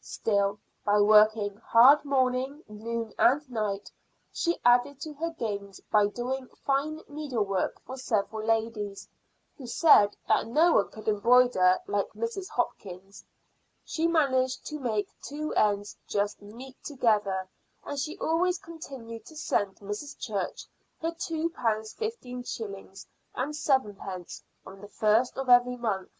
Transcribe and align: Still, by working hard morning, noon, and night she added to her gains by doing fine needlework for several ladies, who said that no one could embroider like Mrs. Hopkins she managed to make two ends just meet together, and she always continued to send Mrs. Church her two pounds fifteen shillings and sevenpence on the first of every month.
Still, 0.00 0.60
by 0.84 1.00
working 1.00 1.56
hard 1.56 2.04
morning, 2.04 2.62
noon, 2.68 3.12
and 3.18 3.50
night 3.50 3.90
she 4.32 4.60
added 4.64 5.00
to 5.00 5.12
her 5.14 5.30
gains 5.30 5.80
by 5.90 6.06
doing 6.06 6.46
fine 6.64 7.00
needlework 7.08 7.80
for 7.84 7.96
several 7.96 8.46
ladies, 8.46 9.08
who 9.56 9.66
said 9.66 10.16
that 10.28 10.46
no 10.46 10.74
one 10.74 10.88
could 10.92 11.08
embroider 11.08 11.80
like 11.88 12.10
Mrs. 12.12 12.48
Hopkins 12.48 13.24
she 13.84 14.06
managed 14.06 14.64
to 14.66 14.78
make 14.78 15.08
two 15.20 15.52
ends 15.54 15.96
just 16.06 16.40
meet 16.40 16.76
together, 16.84 17.48
and 17.84 17.98
she 17.98 18.16
always 18.18 18.56
continued 18.58 19.26
to 19.26 19.34
send 19.34 19.78
Mrs. 19.78 20.16
Church 20.16 20.64
her 21.00 21.10
two 21.10 21.50
pounds 21.50 21.92
fifteen 21.92 22.44
shillings 22.44 23.04
and 23.34 23.56
sevenpence 23.56 24.44
on 24.64 24.80
the 24.80 24.86
first 24.86 25.36
of 25.36 25.48
every 25.48 25.76
month. 25.76 26.12